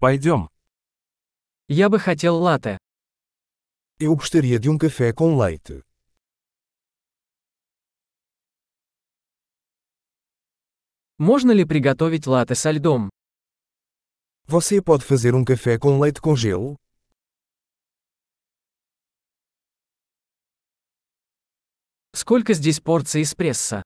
Пойдем. 0.00 0.48
Я 1.66 1.88
бы 1.88 1.98
хотел 1.98 2.36
латте. 2.36 2.78
Eu 3.98 4.14
gostaria 4.14 4.60
de 4.60 4.70
um 4.70 4.78
café 4.78 5.12
com 5.12 5.36
leite. 5.36 5.82
Можно 11.18 11.50
ли 11.50 11.64
приготовить 11.64 12.28
латте 12.28 12.54
со 12.54 12.70
льдом? 12.70 13.10
Você 14.46 14.80
pode 14.80 15.04
fazer 15.04 15.34
um 15.34 15.44
café 15.44 15.76
com 15.78 15.98
leite 15.98 16.20
com 16.20 16.36
gelo? 16.36 16.76
Сколько 22.14 22.54
здесь 22.54 22.78
порций 22.80 23.22
эспрессо? 23.22 23.82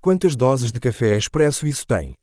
Quantas 0.00 0.36
doses 0.36 0.70
de 0.70 0.78
café 0.78 1.16
expresso 1.16 1.66
isso 1.66 1.84
tem? 1.84 2.14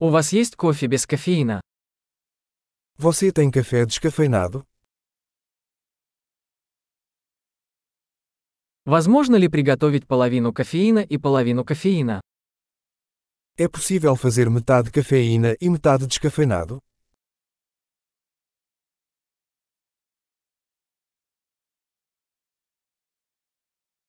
У 0.00 0.10
вас 0.10 0.32
есть 0.32 0.56
кофе 0.56 0.86
без 0.86 1.06
кофеина? 1.06 1.60
Você 2.96 3.32
tem 3.32 3.50
café 3.50 3.84
descafeinado? 3.84 4.64
Возможно 8.84 9.36
ли 9.36 9.48
приготовить 9.48 10.06
половину 10.06 10.52
кофеина 10.52 11.00
и 11.00 11.18
половину 11.18 11.64
кофеина? 11.64 12.20
É 13.56 13.68
possível 13.68 14.14
fazer 14.16 14.48
metade 14.48 14.90
cafeína 14.90 15.56
e 15.60 15.68
metade 15.68 16.06
descafeinado? 16.06 16.80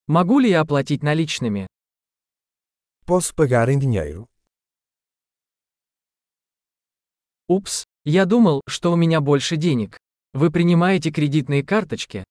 Могу 0.06 0.38
ли 0.40 0.50
я 0.50 0.60
оплатить 0.60 1.02
наличными? 1.02 1.66
Posso 3.04 3.34
pagar 3.34 3.68
em 3.68 3.78
dinheiro? 3.78 4.28
Упс, 7.48 7.84
я 8.04 8.26
думал, 8.26 8.60
что 8.68 8.92
у 8.92 8.96
меня 8.96 9.20
больше 9.20 9.56
денег. 9.56 9.98
Вы 10.32 10.50
принимаете 10.50 11.10
кредитные 11.10 11.64
карточки? 11.64 12.24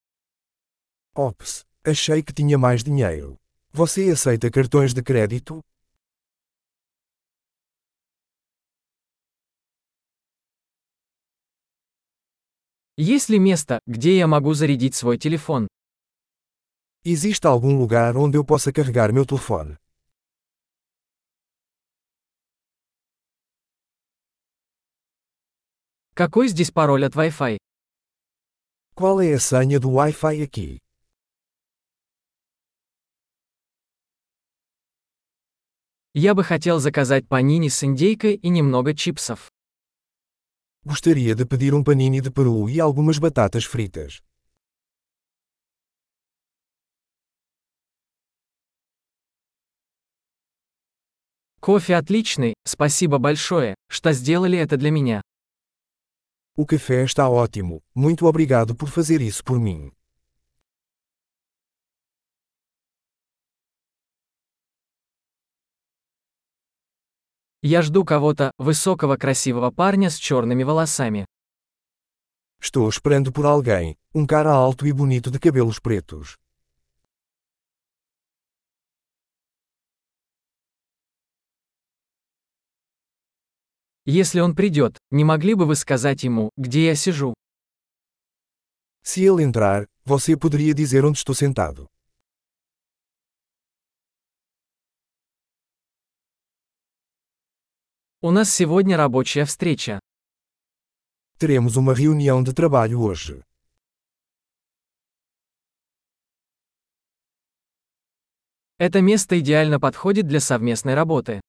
Ops, 1.16 1.66
achei 1.84 2.24
que 2.24 2.34
tinha 2.34 2.58
mais 2.58 2.84
dinheiro. 2.84 3.38
Você 3.74 4.10
aceita 4.10 4.50
cartões 4.50 4.94
de 4.94 5.04
crédito? 5.04 5.62
Есть 12.98 13.30
ли 13.30 13.40
место, 13.40 13.80
где 13.86 14.18
я 14.18 14.28
могу 14.28 14.54
зарядить 14.54 14.96
свой 14.96 15.18
телефон? 15.18 15.68
Existe 17.06 17.48
algum 17.48 17.78
lugar 17.78 18.18
onde 18.18 18.38
eu 18.38 18.44
possa 18.44 18.74
carregar 18.74 19.14
meu 19.14 19.26
telefone? 19.26 19.78
Какой 26.17 26.47
здесь 26.47 26.71
пароль 26.71 27.05
от 27.05 27.17
Wi-Fi? 27.17 27.57
Qual 28.95 29.21
é 29.21 29.35
a 29.35 29.41
senha 29.41 29.81
do 29.81 29.91
Wi-Fi 29.91 30.45
aqui? 30.45 30.79
Я 36.15 36.35
бы 36.37 36.45
хотел 36.45 36.79
заказать 36.79 37.27
панини 37.27 37.67
с 37.67 37.83
индейкой 37.83 38.37
и 38.37 38.49
немного 38.49 38.95
чипсов. 38.95 39.51
Gostaria 40.85 41.35
de 41.35 41.45
pedir 41.45 41.75
um 41.75 41.83
panini 41.83 42.21
de 42.21 42.31
peru 42.31 42.69
e 42.69 42.79
algumas 42.79 43.19
batatas 43.19 43.65
fritas. 43.65 44.23
Кофе 51.59 51.97
отличный, 51.97 52.55
спасибо 52.65 53.19
большое, 53.19 53.75
что 53.89 54.13
сделали 54.13 54.57
это 54.57 54.77
для 54.77 54.93
меня. 54.93 55.23
O 56.56 56.66
café 56.66 57.04
está 57.04 57.30
ótimo, 57.30 57.82
muito 57.96 58.26
obrigado 58.26 58.76
por 58.76 58.90
fazer 58.90 59.22
isso 59.22 59.44
por 59.44 59.60
mim. 59.60 59.92
Я 67.62 67.82
жду 67.82 68.06
кого-то, 68.06 68.52
высокого 68.58 69.18
красивого 69.18 69.70
парня 69.72 70.10
с 70.10 70.18
черными 70.18 70.64
волосами. 70.64 71.26
Estou 72.62 72.88
esperando 72.90 73.32
por 73.32 73.46
alguém, 73.46 73.96
um 74.14 74.26
cara 74.26 74.52
alto 74.52 74.86
e 74.88 74.94
bonito 74.94 75.30
de 75.30 75.40
cabelos 75.40 75.80
pretos. 75.80 76.38
Если 84.07 84.41
он 84.41 84.55
придет, 84.55 84.99
не 85.11 85.25
могли 85.25 85.55
бы 85.55 85.65
вы 85.65 85.77
сказать 85.77 86.25
ему, 86.25 86.51
где 86.59 86.87
я 86.87 86.95
сижу? 86.95 87.33
Se 89.03 89.23
ele 89.23 89.43
entrar, 89.43 89.87
você 90.05 90.37
poderia 90.37 90.75
dizer 90.75 91.05
onde 91.07 91.19
estou 91.19 91.35
sentado. 91.35 91.89
У 98.21 98.31
нас 98.31 98.53
сегодня 98.53 98.97
рабочая 98.97 99.47
встреча. 99.47 100.01
Teremos 101.39 101.77
uma 101.77 101.95
reunião 101.95 102.43
de 102.43 102.53
trabalho 102.53 103.01
hoje. 103.01 103.43
Это 108.79 109.01
место 109.01 109.39
идеально 109.41 109.81
подходит 109.81 110.27
для 110.27 110.41
совместной 110.41 110.95
работы. 110.95 111.41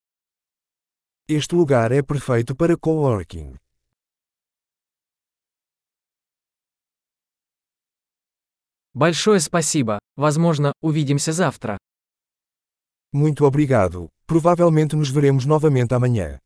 Este 1.29 1.55
lugar 1.55 1.93
é 1.93 2.03
perfeito 2.03 2.57
para 2.57 2.77
coworking. 2.77 3.57
Большое 8.93 9.39
спасибо. 9.39 9.99
Возможно, 10.17 10.73
увидимся 10.83 11.33
завтра. 11.33 11.79
Muito 13.13 13.45
obrigado. 13.45 14.09
Provavelmente 14.27 14.97
nos 14.97 15.11
veremos 15.11 15.47
novamente 15.47 15.95
amanhã. 15.95 16.41